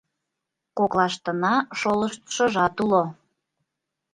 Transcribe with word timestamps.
Коклаштына 0.77 1.53
шолыштшыжат 1.79 2.75
уло. 2.83 3.03